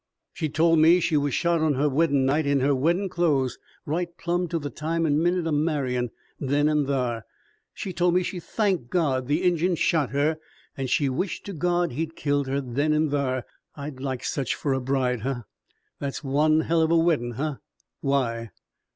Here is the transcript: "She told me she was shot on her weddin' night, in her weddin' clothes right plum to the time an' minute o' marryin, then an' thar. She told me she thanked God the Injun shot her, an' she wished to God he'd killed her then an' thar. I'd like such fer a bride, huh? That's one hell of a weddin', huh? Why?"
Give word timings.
"She 0.33 0.49
told 0.49 0.79
me 0.79 0.99
she 0.99 1.15
was 1.15 1.35
shot 1.35 1.61
on 1.61 1.75
her 1.75 1.87
weddin' 1.87 2.25
night, 2.25 2.47
in 2.47 2.59
her 2.61 2.73
weddin' 2.73 3.07
clothes 3.07 3.59
right 3.85 4.09
plum 4.17 4.47
to 4.47 4.57
the 4.57 4.71
time 4.71 5.05
an' 5.05 5.21
minute 5.21 5.45
o' 5.45 5.51
marryin, 5.51 6.09
then 6.39 6.67
an' 6.67 6.87
thar. 6.87 7.23
She 7.75 7.93
told 7.93 8.15
me 8.15 8.23
she 8.23 8.39
thanked 8.39 8.89
God 8.89 9.27
the 9.27 9.43
Injun 9.43 9.75
shot 9.75 10.09
her, 10.09 10.39
an' 10.75 10.87
she 10.87 11.07
wished 11.07 11.45
to 11.45 11.53
God 11.53 11.91
he'd 11.91 12.15
killed 12.15 12.47
her 12.47 12.59
then 12.61 12.93
an' 12.93 13.11
thar. 13.11 13.45
I'd 13.75 13.99
like 13.99 14.23
such 14.23 14.55
fer 14.55 14.73
a 14.73 14.81
bride, 14.81 15.19
huh? 15.19 15.43
That's 15.99 16.23
one 16.23 16.61
hell 16.61 16.81
of 16.81 16.89
a 16.89 16.97
weddin', 16.97 17.33
huh? 17.33 17.57
Why?" 17.99 18.49